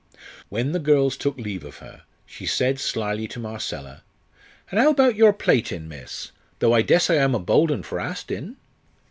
When 0.49 0.71
the 0.71 0.79
girls 0.79 1.15
took 1.15 1.37
leave 1.37 1.63
of 1.63 1.77
her, 1.77 2.01
she 2.25 2.47
said 2.47 2.79
slily 2.79 3.27
to 3.27 3.39
Marcella: 3.39 4.01
"An' 4.71 4.79
'ow 4.79 4.89
about 4.89 5.15
your 5.15 5.31
plaitin', 5.31 5.87
miss? 5.87 6.31
though 6.57 6.73
I 6.73 6.81
dessay 6.81 7.19
I'm 7.19 7.35
a 7.35 7.39
bold 7.39 7.69
'un 7.71 7.83
for 7.83 7.99
astin'." 7.99 8.55